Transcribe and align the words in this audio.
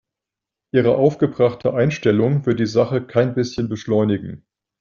Ihre 0.73 0.97
aufgebrachte 0.97 1.75
Einstellung 1.75 2.47
wird 2.47 2.59
die 2.59 2.65
Sache 2.65 3.05
kein 3.05 3.35
bisschen 3.35 3.69
beschleunigen. 3.69 4.47